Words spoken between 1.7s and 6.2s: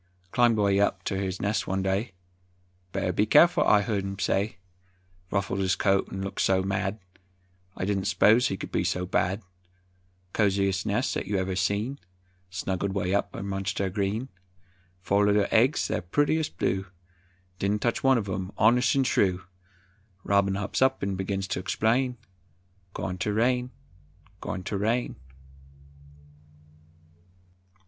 day, "Better be careful," I heard him say; Ruffled his coat